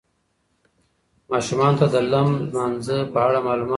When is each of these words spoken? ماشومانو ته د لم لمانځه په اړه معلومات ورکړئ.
ماشومانو 1.31 1.77
ته 1.79 1.87
د 1.93 1.95
لم 2.11 2.29
لمانځه 2.47 2.97
په 3.13 3.17
اړه 3.27 3.39
معلومات 3.47 3.59
ورکړئ. 3.61 3.69